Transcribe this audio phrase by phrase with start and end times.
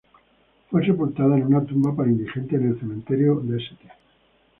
[0.71, 3.93] Fue sepultada en una tumba para indigentes en el Cementerio de St.